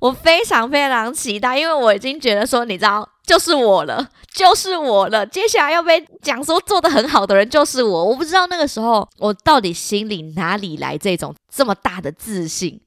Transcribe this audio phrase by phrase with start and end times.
[0.00, 5.26] 我非常非常期待，因为我已经觉得说，你知道，就是我了，就是我了。
[5.26, 12.80] 接下来要被讲说做的很好的人就是我，我不知道那个时候我到底心里哪里来这种这么大的自信。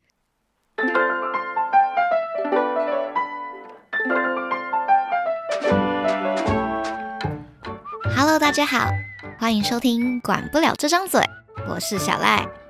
[8.17, 8.87] Hello，大家好，
[9.37, 11.21] 欢迎收听《管不了这张嘴》，
[11.69, 12.62] 我是小赖。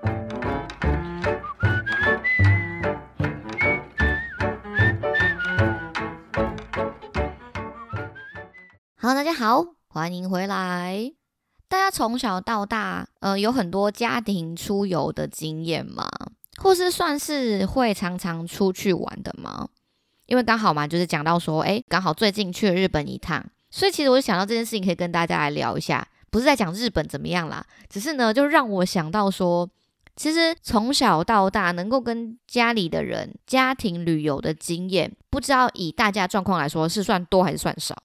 [9.03, 11.11] 好，大家好，欢迎回来。
[11.67, 16.07] 大家从小到大，呃，有很多家庭出游的经验吗？
[16.55, 19.67] 或是算是会常常出去玩的吗？
[20.27, 26.07] 因为刚好嘛，就是讲到说，哎，刚好最近去了日本一趟，所以其实我就想到这件事情，可以跟大家来聊一下。
[26.31, 29.69] 不是在讲日本怎么样啦，只是呢，就让我想到说，
[30.15, 38.01] 其实从小到大能够跟家里的人家庭旅游的经验，不知道以大家状况来说，是算多还是算少？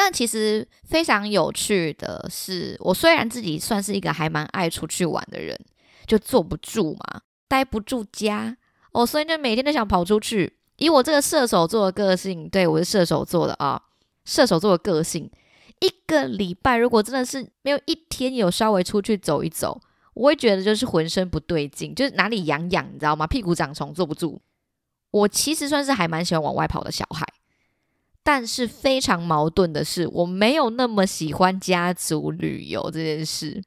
[0.00, 5.58] 但其实非常有趣的是，我虽然自己算是一个还蛮爱出去玩的人，
[6.06, 8.56] 就坐不住嘛，待不住家
[8.92, 10.56] 哦，所以就每天都想跑出去。
[10.76, 13.82] 以我这个射手座的个性，对我是射手座的啊，
[14.24, 15.28] 射手座的个性，
[15.80, 19.80] 一个礼拜如果真的是没有一天有稍微出去走一走，
[20.14, 23.26] 我会觉得就是浑身不对劲，就是哪里痒痒，你知道吗？
[23.26, 24.40] 屁股长虫，坐不住。
[25.10, 27.26] 我其实算是还蛮喜欢往外跑的小孩。
[28.30, 33.62] 但是非常矛盾的是，我没有那么喜欢家族旅游这件事。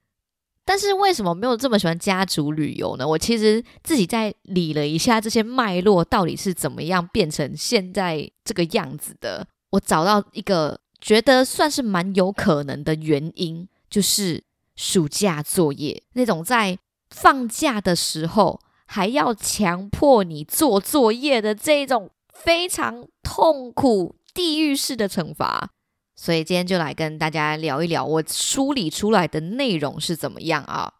[0.63, 3.07] 但是为什么没有这么喜欢家族旅游呢？
[3.07, 9.47] 我其实自己在理了一下这些脉络，到底是怎么样变成现在这个样子的。
[9.71, 14.43] 我找到一个觉得算是蛮有可能的原因，就是
[14.75, 16.77] 暑假作业那种在
[17.09, 24.17] 放假的时候还要强迫你做作业的这种非常痛苦。
[24.33, 25.71] 地狱式的惩罚，
[26.15, 30.93] 所以今天就来跟大家聊一聊我梳理出来的内容是怎么样啊？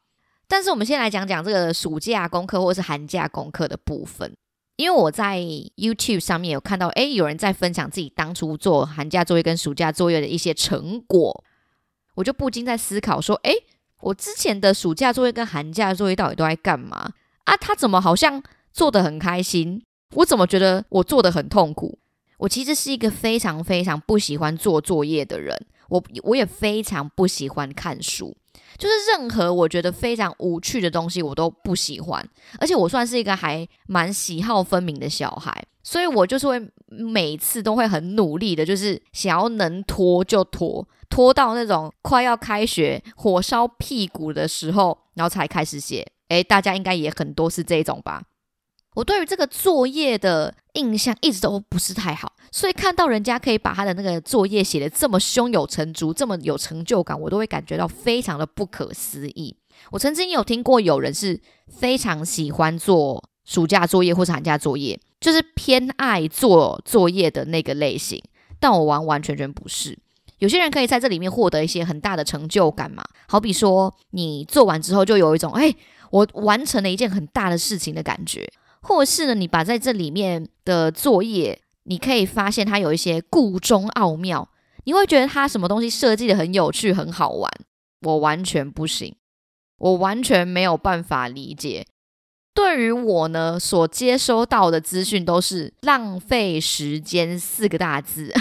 [0.47, 4.36] 但是我们先来讲讲这个暑假功课或是寒假功课的部分，
[4.75, 5.40] 因为我在
[5.78, 11.44] YouTube 上面有看到，诶，有人在分享自己当初做寒假作业跟暑假作业的一些成果，
[12.16, 13.56] 我就不禁在思考说，诶，
[14.02, 17.14] 我之前的暑假作业跟寒假作业到底都在干嘛
[17.46, 17.56] 啊？
[17.56, 18.44] 他怎么好像
[18.74, 19.81] 做的很开心，
[20.16, 22.00] 我怎么觉得我做的很痛苦？
[22.41, 25.56] 我其实是一个非常非常不喜欢做作业的人，
[25.90, 28.35] 我我也非常不喜欢看书，
[28.79, 32.28] 就是任何我觉得非常无趣的东西我都不喜欢，
[32.59, 46.12] 而且我算是一个还蛮喜好分明的小孩，所以我就是会每次都会很努力的，就是想要能拖就拖，拖到那种快要开学火烧屁股的时候，然后才开始写。
[46.29, 48.23] 诶，大家应该也很多是这种吧。
[48.94, 59.56] 我对于这个作业的印象一直都不是太好，所以看到人家可以把他的那个作业写的这么胸有成竹，这么有成就感，我都会感觉到非常的不可思议。
[59.91, 68.22] 我曾经有听过有人是非常喜欢做暑假作业或是寒假作业，就是偏爱做作业的那个类型，
[68.59, 69.97] 但我完完全全不是。
[70.40, 75.73] 有些人可以在这里面获得一些很大的成就感嘛，好比说你做完之后就有一种哎，
[76.09, 78.52] 我完成了一件很大的事情的感觉。
[78.81, 84.50] 或是呢，你把在这里面的作业，你可以发现它有一些故中奥妙，
[84.86, 87.52] 你会觉得它什么东西设计的很有趣、很好玩。
[88.02, 89.16] 我完全不行，
[89.78, 91.86] 我完全没有办法理解。
[92.53, 98.34] 对于我呢，所接收到的资讯都是浪费时间四个大字。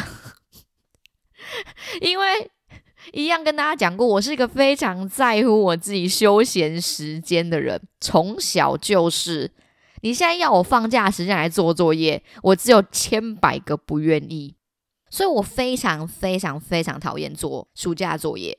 [2.01, 2.51] 因为
[3.13, 9.51] 一样跟大家讲过，我是一个非常在乎我自己休闲时间的人，从小就是。
[10.03, 14.55] 你现在要我放假时间来做作业，我只有千百个不愿意，
[15.11, 18.59] 所以我非常非常非常讨厌做暑假作业，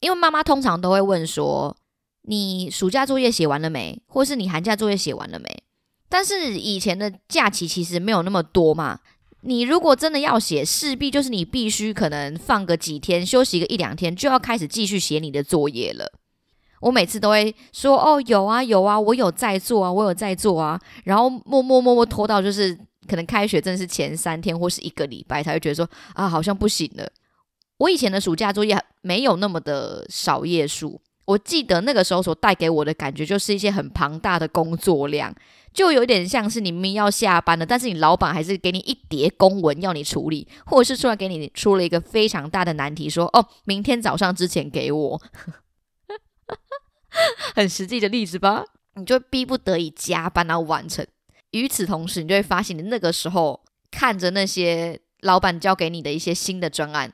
[0.00, 1.76] 因为妈妈通常都会问说
[2.28, 4.00] ：“你暑假作业写完了没？
[4.06, 5.62] 或是你寒假作业写完了没？”
[6.08, 9.00] 但是以前的假期其实没有那么多嘛，
[9.42, 16.12] 你如果真的要写，势必就是你必须可能放个几天，休息个一两天，就要开始继续写你的作业了。
[16.82, 22.76] 我每次都会说哦，有啊有啊，我有在做啊，我有在做啊，然后默默默默拖到就是
[23.08, 27.08] 可能开学真的是前三天或是一个礼拜才会觉得说啊，好像不行了。
[27.78, 35.34] 我以前的暑假作业没有那么的少页数，我记得那个时候所带给我的感觉就是一些很庞大的工作量，
[35.72, 45.22] 就有点像是你明明要下班了，但是你老板还是给你一叠公文要你处理，或者是突然给你出了一个非常大的难题，说哦，明天早上之前给我。
[47.54, 48.64] 很实际的例子吧，
[48.94, 51.06] 你就逼不得已加班然后完成。
[51.50, 57.12] 与此同时，你就会发现，你那个时候看着那些老板交给你的一些新的专案，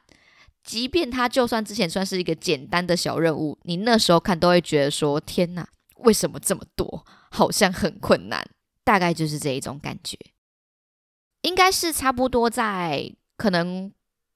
[0.63, 7.05] 即便他就算之前算是一个简单的小任务，你那时候看都会觉得说：“天哪，为什么这么多？
[7.31, 8.49] 好像很困难。”
[8.85, 10.17] 大概就是这一种感觉。
[11.43, 13.93] 应该是差不多在可能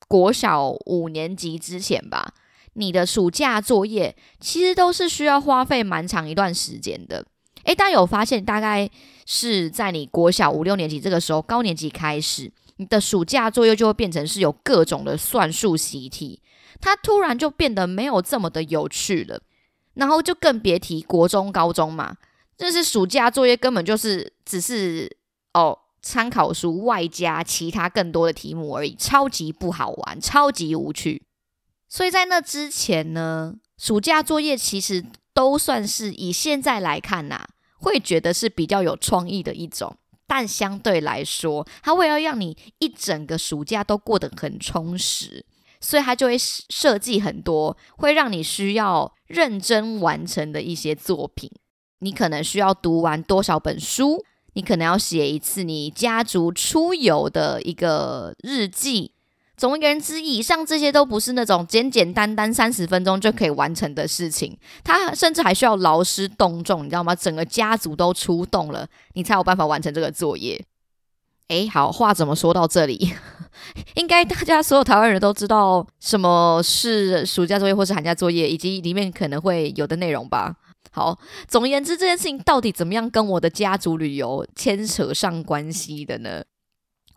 [0.09, 2.35] 国小五年级之前吧。
[2.75, 7.25] 你的暑假作业其实都是需要花费蛮长一段时间的。
[7.65, 8.91] 诶，大家有发现，大概
[9.27, 16.43] 是在你国小五六年级这个时候，高年级开始，你的暑假作业就会变成是有各种的算术习题，
[16.81, 19.41] 它突然就变得没有这么的有趣了。
[19.95, 22.17] 然后就更别提国中、高中嘛，
[22.57, 25.17] 就是暑假作业根本就是只是
[25.55, 25.79] 哦。
[26.05, 31.23] 参考书外加其他更多的题目而已，超级不好玩，超级无趣。
[31.93, 35.05] 所以在那之前呢，暑假作业其实
[35.35, 37.45] 都算是以现在来看呐，
[37.77, 39.95] 会觉得是比较有创意的一种。
[40.27, 45.45] 但相对来说，它为了让你一整个暑假都过得很充实，
[45.83, 51.51] 所以它就会设计很多会让你需要认真完成的一些作品。
[51.99, 54.25] 你可能需要读完多少本书？
[54.55, 59.13] 你可能要写一次你家族出游的一个日记，
[59.63, 67.15] 总而言之，以上这些都不是那种简简单单三十分钟就可以完成的事情，它甚至还需要劳师动众，你知道吗？
[67.15, 70.61] 整个家族都出动了，你才有办法完成这个作业。
[71.47, 73.15] 诶，好话怎么说到这里？
[73.95, 80.57] 应该大家所有台湾人都知道什么是暑假作业或是寒假作业，以及里面可能会有的内容吧。
[80.91, 81.17] 好，
[81.47, 86.43] 总而言之，这件事情到底怎么样跟我的家族旅游牵扯上关系的呢？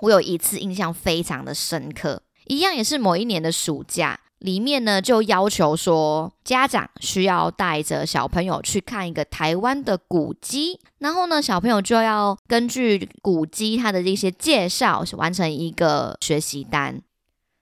[0.01, 17.01] 我有一次印象非常的深刻，一样也是某一年的暑假，里面呢就要求说家长需要带着小朋友去看一个台湾的古迹，然后呢小朋友就要根据古迹它的一些介绍完成一个学习单。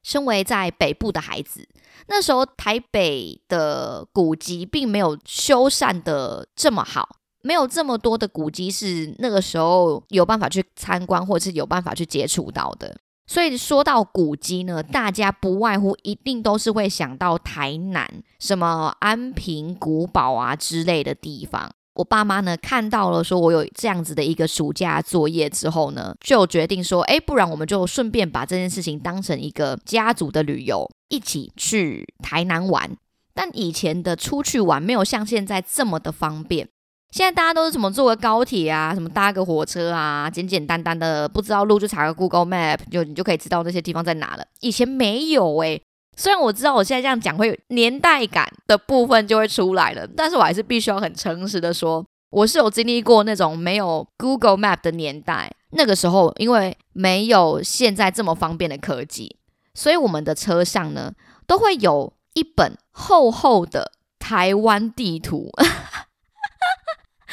[0.03, 1.65] 身为在北部的孩子。
[2.07, 12.97] 那时候台北的古迹并没有修缮的这么好，没有这么多的古迹是那个时候有办法去参观或者是有办法去接触到的。
[13.25, 18.07] 所以说到古迹呢，大家不外乎一定都是会想到台南
[18.39, 21.71] 什么安平古堡啊之类的地方。
[21.95, 32.97] 我爸妈呢看到了，说我有这样子的一个暑假作业之后呢，就决定说，哎，不然我们就顺便把这件事情当成一个家族的旅游，一起去台南玩。
[33.35, 36.67] 但以前的出去玩没有像现在这么的方便，
[37.13, 44.44] 现在大家都是什么坐个高铁啊，什么搭个火车啊，简简单单的不知道路就查个 Google Map，就你就可以知道那些地方在哪了。
[44.62, 45.80] 以前没有哎。
[46.18, 55.51] 虽然我知道我现在这样讲会年代感的部分就会出来了，但是我还是必须要很诚实的说，我是有经历过那种没有 Google Map 的年代。
[55.71, 59.38] 那个时候因为没有现在这么方便的科技，
[59.75, 61.13] 所以我们的车上呢
[61.45, 65.51] 都会有一本厚厚的台湾地图。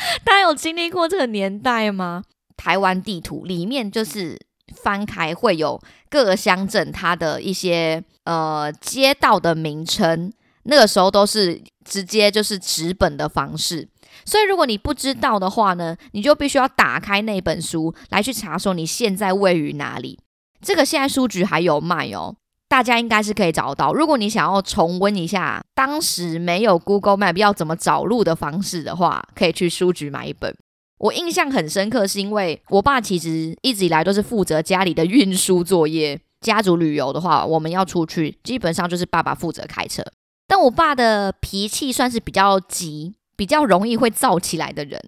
[0.24, 2.24] 大家有经历过这个年代吗？
[2.56, 4.38] 台湾地图里面就是。
[4.84, 10.32] 翻开会有各个乡镇它的一些呃街道的名称，
[10.62, 13.88] 那个时候都是直接就是纸本的方式，
[14.24, 20.20] 所以如果你不知道的话呢，你就必须要打开那本书来去查说你现在位于哪里。
[20.62, 22.36] 这个现在书局还有卖哦，
[22.70, 23.92] 大家应该是可以找到。
[23.92, 30.56] 如果你想要重温一下当时没有 Google Map 要怎么找路的方式的话，可以去书局买一本。
[30.98, 36.20] 我印象很深刻，是因为我爸其实一直以来都是负责家里的运输作业。
[36.40, 40.02] 家族旅游的话，我们要出去，基本上就是爸爸负责开车。
[40.46, 45.02] 但我爸的脾气算是比较急，比较容易会躁起来的人，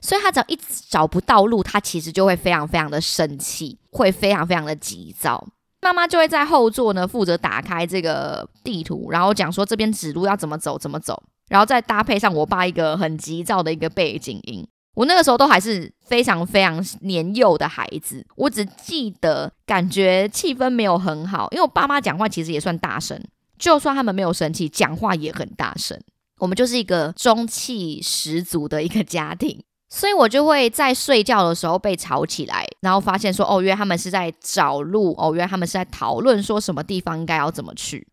[0.00, 0.58] 所以他只要一
[0.88, 5.46] 找不到路，他其实就会非常非常的生气，会非常非常的急躁。
[5.80, 14.66] 妈妈就会在后座呢负责打开这个地图，然后讲说这边指路要怎么走，怎么走，然后再搭配上我爸一个很急躁的一个背景音。
[14.94, 23.22] 我那个时候都还是非常非常年幼的孩子，我只记得感觉气氛没有很好，因为我爸妈讲话其实也算大声，
[23.56, 25.96] 就算他们没有生气，讲话也很大声。
[26.38, 38.06] 我们就是一个中气十足的一个家庭，所以我就会在睡觉的时候被吵起来，然后发现说，哦，原来他们是在找路，哦，原来他们是在讨论说什么地方应该要怎么去。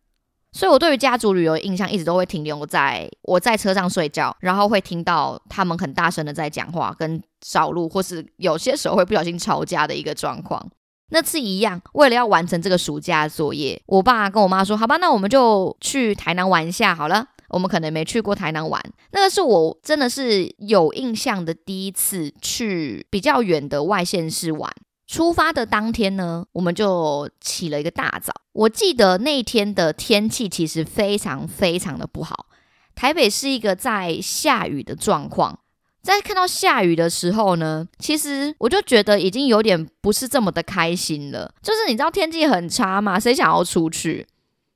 [0.52, 10.66] 所以，我对于家族旅游的印象一直都会停留在我在车上睡觉，然后会听到他们很大声的在讲话，跟找路，或是有些时候会不小心吵架的一个状况。
[11.10, 24.70] 那次一样，为了要完成这个暑假作业，我爸跟我妈说：“好吧，那我们就去台南玩一下好了。”我们可能没去过台南玩，那个是我真的是有印象的第一次去比较远的外县市玩。
[25.06, 28.32] 出发的当天呢，我们就起了一个大早。
[28.52, 32.46] 我记得那天的天气其实非常非常的不好，
[32.94, 35.60] 台北是一个在下雨的状况。
[36.02, 41.52] 在看到下雨的时候呢，其实我就觉得已经有点不是这么的开心了。
[41.62, 44.26] 就是你知道天气很差嘛，谁想要出去？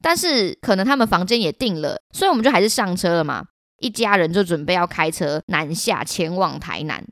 [0.03, 3.45] 但是可能他们房间也订了，所以我们就还是上车了嘛。
[3.79, 7.07] 一家人就准备要开车南下前往台南。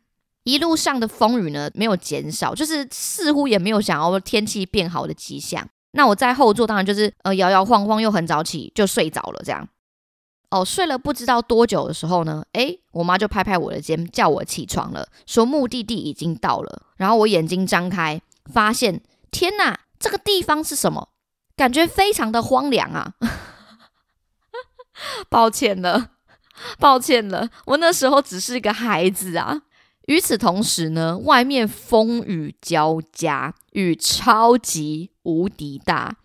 [0.44, 5.68] 一路上的风雨呢没有减少，就是似乎也没有想要天气变好的迹象。
[5.92, 9.42] 那我在后座当然就是呃摇摇晃晃，又很早起就睡着了。
[9.44, 9.66] 这样
[10.50, 16.82] 哦，睡了不知道多久的时候呢，诶，我妈就拍拍我的肩，叫我起床了，说目的地已经到了。
[16.96, 21.10] 然后我眼睛张开，发现天哪，这个地方是什么？
[21.58, 23.14] 感觉非常的荒凉啊！
[25.28, 26.12] 抱歉了，
[26.78, 29.62] 抱歉了，我那时候只是一个孩子啊。
[30.06, 36.16] 与此同时呢，外面风雨交加，雨超级无敌大，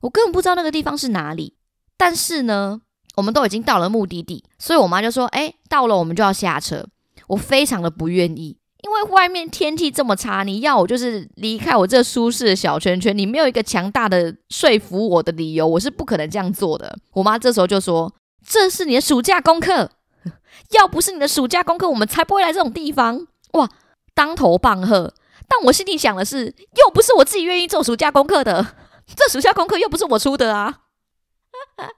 [0.00, 1.56] 我根本不知道那个地方是哪里。
[1.96, 2.82] 但是呢，
[3.14, 6.86] 我们都已经到了目的地，所以我妈就说：“哎，到了，我们就要下车。”
[7.28, 16.98] 我非常的不愿意，因为外面天气这么差，你要我就是离开我这舒适的小圈圈，你没有一个强大的说服我的理由，我是不可能这样做的。
[17.12, 18.12] 我妈这时候就说
[18.46, 19.90] ：“这是你的暑假功课，
[20.70, 23.68] 要不是你的暑假功课，我们才不会来这种地方。”哇，
[24.14, 25.12] 当头棒喝！
[25.48, 28.74] 但我心里想的是，又不是我自己愿意做暑假功课的，
[29.16, 30.78] 这暑假功课又不是我出的啊，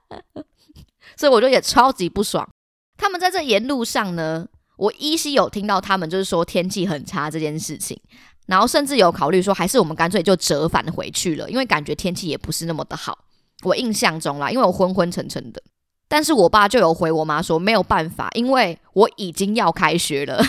[1.15, 2.49] 所以我就也超级不爽。
[2.97, 7.99] 他们在这沿路上呢，我依稀有听到他们就是说天气很差这件事情，
[8.47, 13.17] 然后甚至有考虑说，还是我们干脆就折返回去了，因为感觉天气也不是那么的好。
[13.63, 15.61] 我印象中啦，因为我昏昏沉沉的。
[16.09, 20.43] 但是我爸就有回我妈说没有办法，因为我已经要开学了，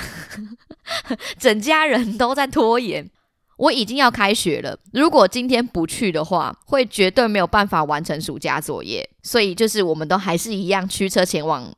[1.39, 3.09] 整家人都在拖延，
[3.57, 11.73] 我已经要开学了，如果今天不去的话，会绝对没有办法完成暑假作业，所以就是我们都还是一样驱车前往。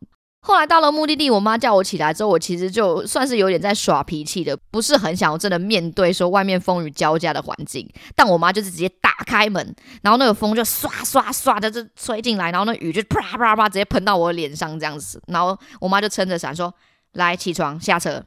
[0.46, 7.84] 后来到了目的地，我妈叫我起来之后，我其实就算是有点在耍脾气的，不是很想要真的面对说外面风雨交加的环境。
[8.14, 15.20] 但我妈就是直接打开门，然后那个风就唰唰唰的就吹进来，然后那雨就啪啪啪直接喷到我脸上这样子。
[15.26, 16.72] 然后我妈就撑着伞说
[17.14, 18.22] ：“来起床下车。”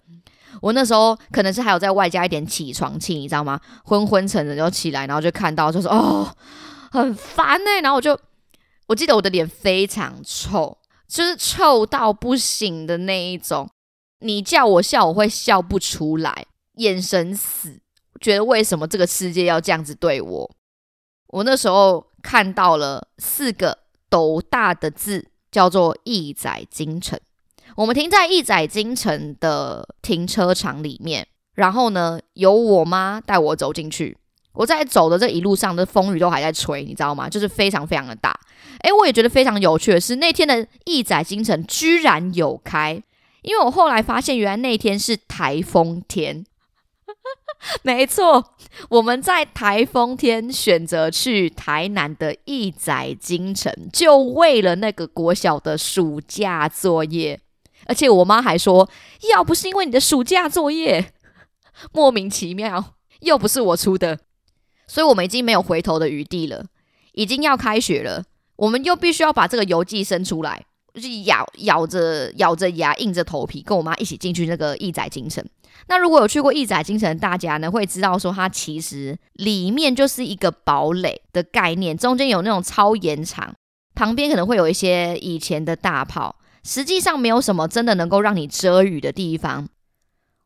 [0.61, 3.57] 我那时候可能是还有在外加一点起床气，你知道吗？
[3.85, 6.27] 昏昏沉沉就起来，然后就看到就是：“哦，
[6.91, 8.19] 很烦呢。”然后我就
[8.87, 10.77] 我记得我的脸非常臭。
[11.09, 13.67] 就是臭到不行的那一种，
[14.19, 17.81] 你叫我笑，我会笑不出来，眼神死，
[18.21, 20.51] 觉得为什么这个世界要这样子对我？
[21.29, 27.19] 我那时候看到了四个斗大的字，叫做“义载京城”。
[27.75, 34.17] 我们停在义载京城的停车场里面，然后呢，由我妈带我走进去。
[34.59, 37.29] 我在走的这一路上的风雨都还在吹，你知道吗？
[37.29, 38.37] 就是非常非常的大。
[38.81, 43.01] 诶，我也觉得非常有趣的是，那天的义载京城居然有开，
[43.41, 46.45] 因为我后来发现，原来那天是台风天。
[47.83, 48.53] 没错，
[48.89, 57.39] 我们在台风天选择去台南的义载京城，就为了那个国小的暑假作业。
[57.85, 58.89] 而且我妈还说，
[59.31, 61.13] 要不是因为你的暑假作业，
[61.93, 64.19] 莫名其妙，又不是我出的。
[64.89, 66.65] 所以我们已经没有回头的余地了，
[67.13, 68.23] 已经要开学了，
[68.55, 70.65] 我们又必须要把这个邮寄生出来，
[70.95, 75.45] 就是咬咬着咬着牙，硬着头皮跟我妈一起进去那个义载京城。
[75.87, 83.53] 那如果有去过义载京城，大家呢会知道说，它其实里面就是一个堡垒的概念，中间有那种超延长，
[83.93, 89.69] 旁边可能会有一些以前的大炮，实际上没有什么真的能够让你遮雨的地方。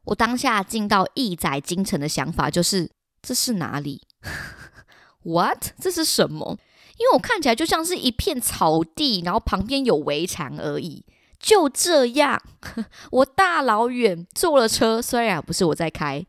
[0.05, 4.01] 我当下进到义载京城的想法就是，这是哪里
[5.23, 5.71] What？
[5.79, 6.57] 这是什么？
[6.97, 11.05] 因为我看起来就像是一片草地，然后旁边有围墙而已。
[11.39, 12.41] 就这样，
[13.11, 16.25] 我大老远坐了车，虽然不是我在开，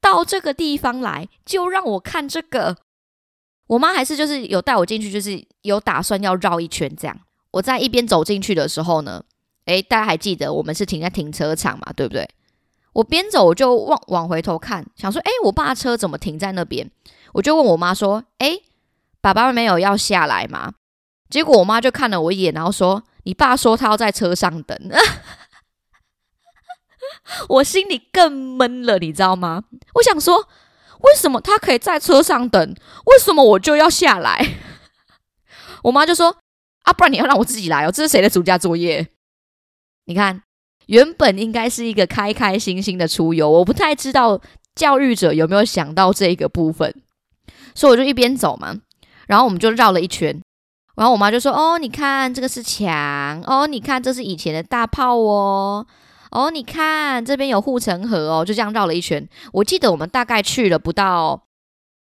[0.00, 2.76] 到这个地方来，就让我看这个。
[3.68, 7.18] 我妈还是就是有带我进去，就是有打算要绕一圈这样。
[7.52, 9.24] 我在一边走进去的时候呢，
[9.64, 12.28] 诶，大家还记得我们是停在停车场嘛，对不对？
[12.94, 16.90] 我边走我就往往回头看，想说，哎，我爸车怎么停在那边？
[17.32, 18.60] 我就问我妈说：“哎，
[19.20, 20.74] 爸爸没有要下来吗？”
[21.30, 24.78] 结果我妈就看了我一眼，然后说：“你爸说他要在车上等。
[27.48, 29.64] ”我心里更闷了，你知道吗？
[29.94, 30.46] 我想说，
[31.00, 32.74] 为什么他可以在车上等？
[33.06, 34.56] 为什么我就要下来？
[35.84, 36.36] 我妈就说
[36.84, 39.08] ：“啊，不然你要让我自己来哦，这是谁的暑假作业？
[40.04, 40.42] 你看，
[40.86, 44.40] 原本应该是一个开开心心的出游，我不太知道
[44.74, 46.94] 教育者有没有想到这个部分，
[47.74, 48.74] 所以我就一边走嘛，
[49.26, 50.42] 然后我们就绕了一圈，
[50.96, 55.86] 然后我妈就说：“哦，你看这个是墙，哦，你看这是以前的大炮哦，
[56.30, 59.28] 哦，你看这边有护城河哦，就这样绕了一圈。
[59.52, 61.44] 我记得我们大概去了不到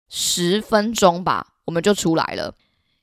[0.09, 2.55] 十分钟吧，我们就出来了，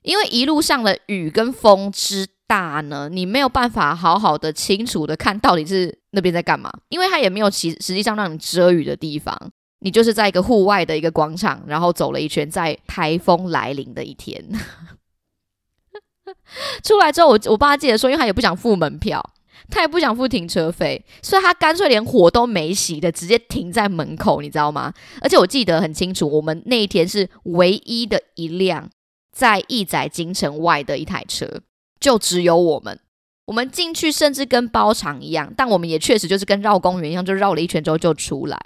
[0.02, 9.36] 因为一路上的雨跟风之。”大呢，你没有办法好好的、清楚的看到底是那边在干嘛，因为它也没有其实际上让你遮雨的地方，
[9.80, 14.44] 你就是在一个户外的一个广场，然后走了一圈，在台风来临的一天，
[16.84, 19.24] 出来之后，我我爸记得说，因为他也不想付门票，
[19.70, 24.92] 他也不想付停车费，所以他干脆连火都没熄的，直接停在门口，你知道吗？
[25.20, 28.90] 而且我记得很清楚，我们那一天是唯一的一辆
[29.32, 31.62] 在义载京城外的一台车。
[32.04, 33.00] 就只有我们，
[33.46, 38.60] 我们进去甚至跟包场一样，但我们也确实就是跟绕公园一样，就绕了一圈之后就出来，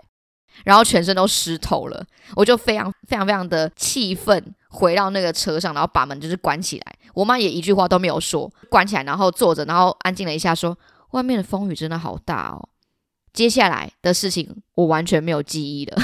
[0.64, 2.04] 然后全身都湿透了，
[2.34, 10.76] 我就非常非常非常的气愤，回到那个车上，然后把门就是关起来，我妈也一句话都没有说，关起来，然后坐着，然后安静了一下，说
[11.12, 12.68] 外面的风雨真的好大哦，
[13.32, 15.96] 接下来的事情我完全没有记忆了，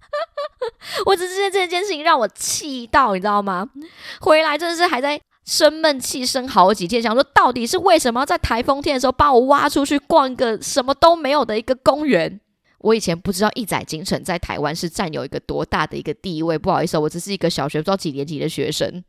[1.06, 3.70] 我只是这件事情让我气到，你知道吗？
[4.20, 5.18] 回来真的是还在。
[5.44, 12.40] 生闷气生好几天，想说到底是为什么要在台风天的时候把我挖出去逛一个什么都没有的一个公园？
[12.78, 16.58] 我以前不知道一载京城在台湾是占有一个多大的一个地位。
[16.58, 19.02] 不好意思，我只是一个小学不知道几年级的学生，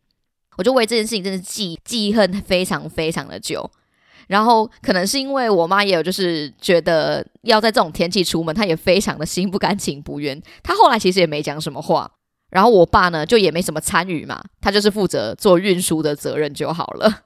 [0.58, 3.70] 我就为这件事情真的记记恨非常非常的久。
[4.28, 10.42] 然后可能是因为我妈也有就是觉得要在这种天气出门，她也非常的心不甘情不愿。
[10.63, 12.10] 她后来其实也没讲什么话。
[12.53, 17.24] 然后我爸呢，就也没什么参与嘛，他就是负责做运输的责任就好了。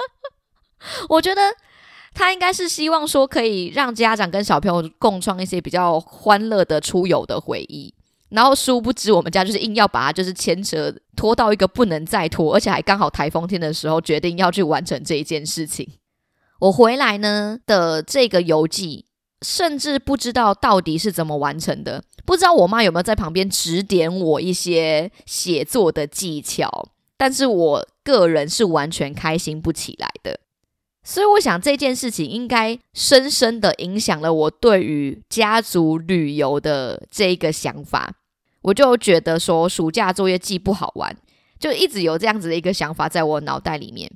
[1.10, 1.42] 我觉得
[2.14, 7.94] 他应该是希望说，可以让家长跟小朋友共创一些比较欢乐的出游的回忆。
[8.30, 15.86] 然后殊不知，我们家就是硬要把它就是牵扯拖到一个不能再拖，而且还刚好台风天的时候，决定要去完成这一件事情。
[16.60, 19.04] 我回来呢的这个游记。
[19.42, 30.40] 甚至不知道到底是怎么完成的，不知道我妈有没有在旁边指点我一些写作的技巧，但是我个人是完全开心不起来的。
[31.04, 38.14] 所以我想这件事情应该深深的影响了我对于家族旅游的这一个想法。
[38.62, 41.16] 我就觉得说暑假作业既不好玩，
[41.58, 44.08] 就一直有这样子的一个想法在我脑袋里面。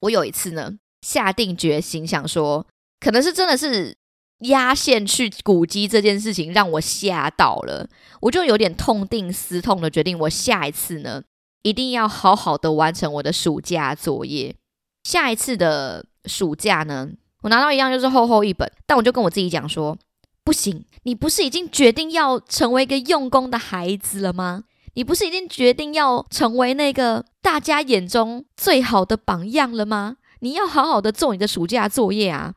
[0.00, 2.66] 我有一次呢，下定决心想说，
[2.98, 3.96] 可能是真的是
[4.40, 7.88] 压线去古迹这件事情让我吓到了，
[8.22, 11.22] 我就有点痛定思痛的决定，我下一次呢
[11.62, 14.54] 一定要好好的完成我的暑假作业。
[15.04, 17.10] 下一次的暑假呢，
[17.42, 19.96] 我拿到一样就是厚厚一本，但我就跟我自己讲说，
[20.44, 24.64] 不行，你不是已经决定要成为一个用功的孩子了吗？
[24.94, 30.16] 你不是已经决定要成为那个大家眼中最好的榜样了吗？
[30.40, 32.54] 你要好好的做你的暑假作业啊！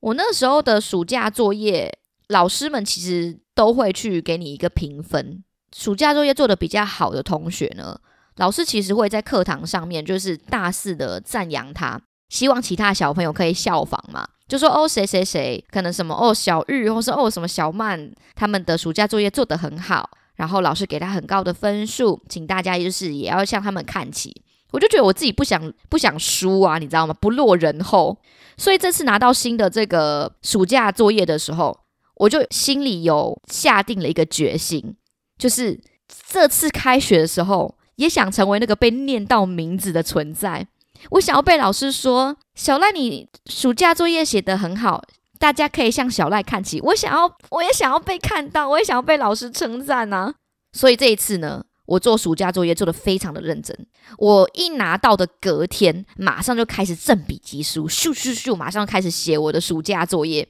[0.00, 5.42] 我那时候的暑假作业，老师们其实都会去给你一个评分。
[5.76, 7.98] 暑假作业做的比较好的同学呢，
[8.36, 20.08] 老师其实会在课堂上面就是大肆的赞扬他，希望其他小朋友可以效仿嘛，就说哦谁谁谁，可能什么哦小玉，或是哦什么小曼，他们的暑假作业做得很好。
[20.36, 24.34] 然后老师给他很高的分数，请大家就是也要向他们看齐。
[24.72, 27.14] 我就觉得我自己不想不想输啊，你知道吗？
[27.20, 28.18] 不落人后。
[28.56, 31.78] 所以这次拿到新的这个暑假作业的时候，
[32.16, 34.96] 我就心里有下定了一个决心，
[35.38, 35.80] 就是
[36.28, 40.66] 这次开学的时候也想成为那个被念到名字的存在。
[41.10, 45.02] 我想要被老师说：“小赖，你暑假作业写得很好。”
[45.38, 46.80] 大家可以向小赖看齐。
[46.80, 50.34] 我想要，我也想要被看到，我也想要被老师称赞啊！
[50.72, 53.86] 所以这一次呢，我做暑假作业做的非常的认真。
[54.18, 60.48] 我一拿到的隔天，马上就开始正笔疾书，咻咻咻，马上开始写我的暑假作业。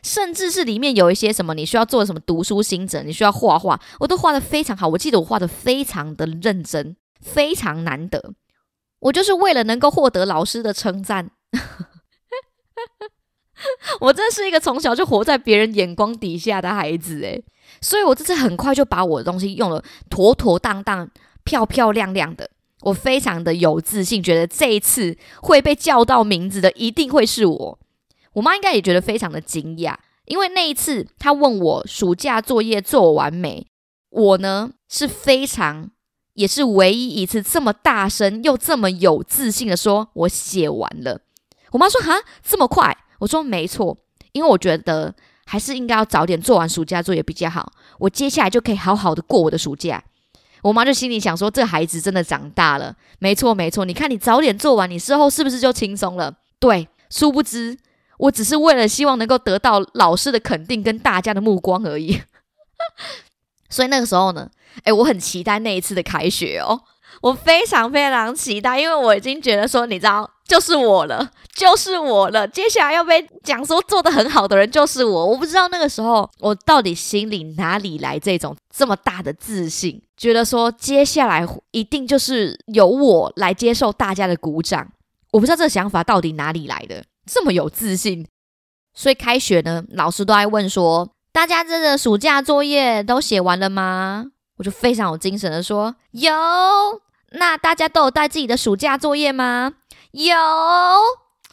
[0.00, 4.86] 甚至是里面有一些什么你需要做什么读书心得，你需要画画，我都画的非常好。
[4.86, 8.32] 我记得我画的非常的认真，非常难得。
[9.00, 11.32] 我就是为了能够获得老师的称赞。
[14.00, 17.42] 我真是一个从小就活在别人眼光底下的孩子诶，
[17.80, 21.10] 所以我这次很快就把我的东西用了妥妥当当、
[21.44, 22.50] 漂漂亮亮的。
[22.82, 27.78] 我非常的有自信，觉得这一次会被叫到名字的一定会是我。
[28.34, 33.66] 我妈应该也觉得非常的惊讶，因为那一次她问我暑假作业做完没，
[34.10, 35.90] 我呢是非常
[36.34, 41.22] 也是唯一一次这么大声又这么有自信的说，我写完了。
[41.72, 43.96] 我妈说：“哈，这么快？”我说：“没错，
[44.32, 45.14] 因为我觉得
[45.46, 50.02] 还是应该要早点做完暑假作业比较好，我接下来就可以好好的过我的暑假。”
[50.62, 56.34] 我妈就心里想说：“这孩子真的长大了。”没错，没错，你看你早点做完，你事后是不是就轻松了？
[56.58, 57.78] 对，殊不知
[58.18, 62.20] 我只是为了希望能够得到老师的肯定跟大家的目光而已。
[63.70, 64.50] 所以那个时候呢，
[64.82, 66.80] 诶，我很期待那一次的开学哦。
[67.22, 72.48] 我非常非常期待，因为我已经觉得说，你知道，就是我了，就是我了。
[72.48, 75.26] 接下来要被讲说做的很好的人就是我。
[75.26, 84.90] 我不知道那个时候我到底心里哪里来这种这么大的自信，觉得说接下来一定就是由我来接受大家的鼓掌。
[85.32, 88.26] 我不知道这个想法到底哪里来的，这么有自信。
[88.94, 94.24] 所以开学呢，老师都在问说，大家这个暑假作业都写完了吗？
[94.56, 96.32] 我就非常有精神的说有。
[97.32, 99.74] 那大家都有带自己的暑假作业吗？
[100.26, 100.34] 有。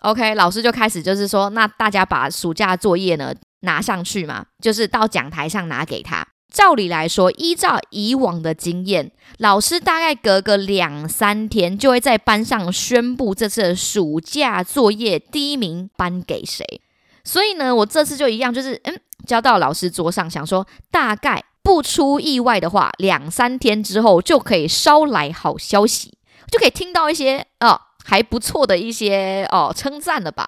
[0.02, 6.28] OK，老师就开始就是说，那大家把暑假作业呢拿上去嘛，就是到讲台上拿给他。
[6.54, 16.82] 照理来说，依照以往的经验，老师大概隔个两三天就会在班上宣布这次的暑假作业第一名颁给谁。
[17.24, 21.44] 所以呢，我这次就一样，就是嗯，交到老师桌上，想说大概。
[21.66, 26.16] 不出意外的话，两三天之后就可以捎来好消息，
[26.52, 30.48] 就可以听到一些哦还不错的一些哦称赞了吧？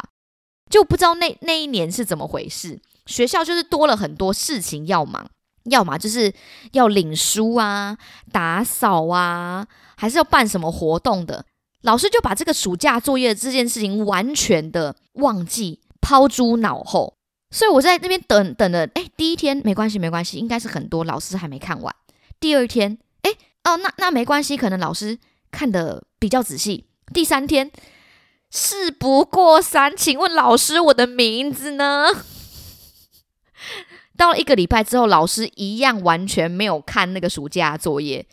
[0.69, 5.29] 就不知道那那一年是怎么回事，学校就是多了很多事情要忙，
[5.63, 6.33] 要么就是
[6.73, 7.97] 要领书啊、
[8.31, 9.65] 打扫啊，
[9.95, 11.45] 还是要办什么活动的，
[11.81, 17.15] 老师就把这个暑假作业这件事情完全的忘记、抛诸脑后。
[17.49, 21.95] 所以我在那边等等的，哎，第一天没关系，没关系，应该是很多老师还没看完。
[22.41, 23.31] 第二天，哎，
[23.63, 25.17] 哦，那那没关系，可能老师
[25.49, 26.86] 看的比较仔细。
[27.13, 27.71] 第三天，
[28.49, 32.07] 事不过三，请问老师我的名字呢？
[34.17, 38.25] 到了一个礼拜之后，老师一样完全没有看那个暑假作业。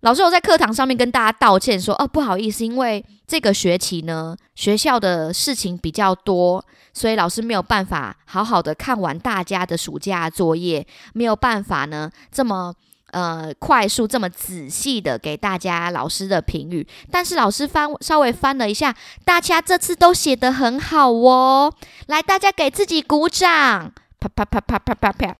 [0.00, 12.74] 老师有在课堂上面跟大家道歉说：“哦，不好意思，因为这个学期呢，学校的事情比较多，所以老师没有办法好好的看完大家的暑假作业，没有办法呢这么
[13.12, 16.86] 呃快速、这么仔细的给大家老师的评语。
[17.10, 18.94] 但是老师翻稍微翻了一下，
[19.24, 21.72] 大家这次都写得很好哦，
[22.06, 25.36] 来，大家给自己鼓掌，啪啪啪啪啪啪啪。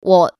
[0.00, 0.34] 我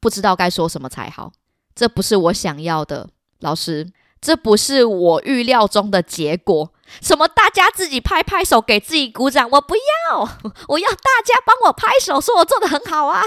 [0.00, 1.32] 不知道该说什么才好。”
[1.74, 3.08] 这不是我想要的，
[3.40, 6.72] 老师，这不是我预料中的结果。
[7.02, 7.26] 什么？
[7.26, 9.50] 大家自己拍拍手，给自己鼓掌？
[9.50, 10.20] 我不要，
[10.68, 13.24] 我要大家帮我拍手，说我做的很好啊！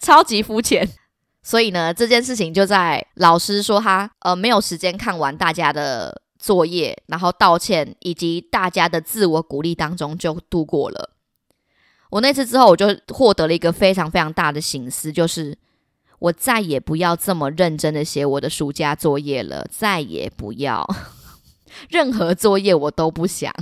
[0.00, 0.88] 超级肤浅。
[1.42, 11.10] 所以呢，这件事情就在老师说他呃没有时间看完大家的作业，然后道歉以及大家的自我鼓励当中就度过了。
[12.10, 15.58] 我那次之后，我就获得了一个非常非常大的醒思，就是。
[16.18, 20.82] 我再也不要这么认真的写我的暑假作业了，再也不要
[21.90, 23.52] 任何作业我都不想。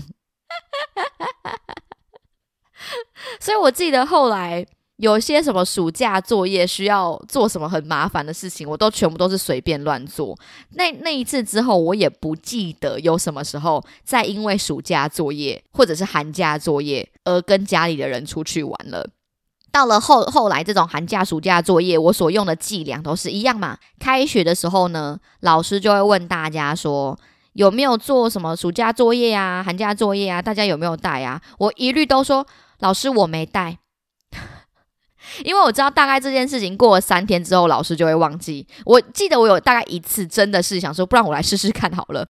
[3.41, 4.65] 所以我记得后来
[4.99, 10.39] 有些什么暑假作业需要做什么很麻烦的事情，我都全部都是随便乱做。
[10.75, 19.09] 那那一次之后，我也不记得有什么时候再因为暑假作业或者是寒假作业而跟家里的人出去玩了。
[19.73, 23.77] 到了后后来，这种寒假、暑假作业，我所用的伎俩都是一样嘛。
[23.99, 27.19] 开学的时候呢，老师就会问大家说
[27.55, 30.41] 有没有做什么暑假作业啊、寒假作业啊？
[30.41, 31.43] 大家有没有带啊？
[31.59, 32.47] 我一律都说
[32.79, 33.79] 老师我没带，
[35.43, 38.67] 因为我知道大概这件事情过了三天之后，老师就会忘记。
[38.85, 42.27] 我记得我有大概一次真的是想说，不然我来试试看好了，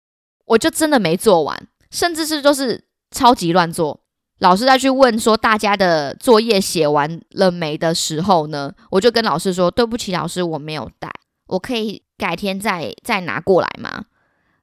[0.46, 4.02] 我就真的没做完，甚至是就是超级乱做。
[4.40, 11.12] 老师再去问说大家的作业写完了没的时候呢，我就跟老师说：“对不起，老师，我没有带，
[11.48, 14.06] 我可以改天再再拿过来吗？”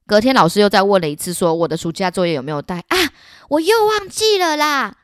[0.05, 2.97] 隔天老师又再问了一次，说：“我的暑假作业有没有带啊？”
[3.51, 4.97] 我又忘记了啦。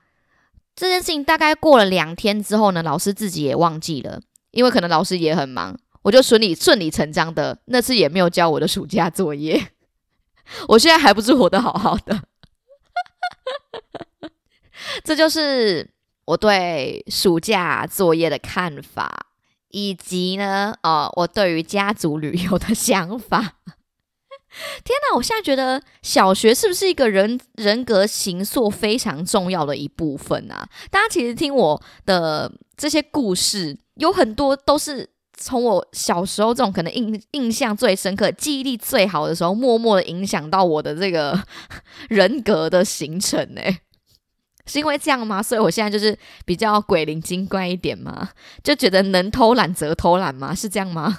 [0.76, 9.68] 这件事情大概过了两天之后呢，老师自己也忘记了，因为可能老师也很忙，我就顺理顺理成章的那次也没有交我的暑假作业。
[10.68, 12.22] 我现在还不是活得好好的。
[15.04, 15.88] 这就是
[16.26, 19.26] 我对暑假作业的看法，
[19.68, 23.54] 以及呢，哦，我对于家族旅游的想法。
[24.84, 25.16] 天哪！
[25.16, 30.68] 我现在觉得小学是不是一个人人格形塑非常重要的一部分啊？
[30.90, 41.42] 大家其实听我的这些故事，有很多都是从我小时候这种可能印印象最深刻、记忆力最好的时候，默默的影响到我的这个
[42.08, 43.60] 人格的形成呢？
[44.66, 45.42] 是因为这样吗？
[45.42, 48.30] 所以我现在就是比较鬼灵精怪一点吗？
[48.62, 50.54] 就觉得能偷懒则偷懒吗？
[50.54, 51.18] 是这样吗？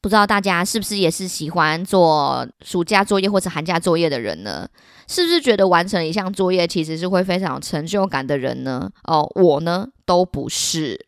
[0.00, 4.68] 不知道大家是不是也是喜欢做暑假作业或者寒假作业的人呢？
[5.06, 8.90] 是不是觉得完成一项作业其实是会非常有成就感的人呢？
[9.04, 11.06] 哦，我呢都不是。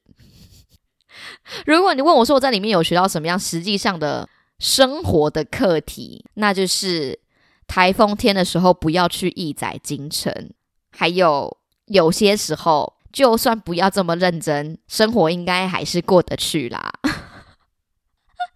[1.67, 4.29] 如果你问我说我在里面有学到什么样实际上的
[4.59, 7.19] 生活的课题，那就是
[7.67, 10.51] 台风天的时候不要去义载京城，
[10.91, 16.93] 还有有些时候就算不要这么认真，生活应该还是过得去啦。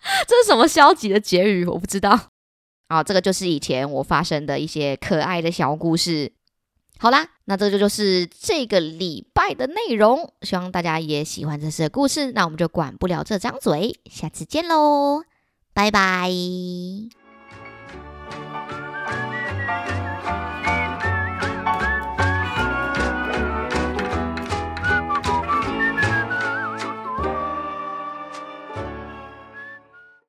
[0.27, 1.65] 这是什么消极的结语？
[1.65, 2.19] 我不知道。
[2.89, 6.33] 啊，这个就是以前我发生的一些可爱的小故事。
[6.99, 10.33] 好啦，那这就就是这个礼拜的内容。
[10.43, 12.33] 希望大家也喜欢这次的故事。
[12.33, 15.25] 那我们就管不了这张嘴，下次见喽，
[15.75, 16.31] 拜拜。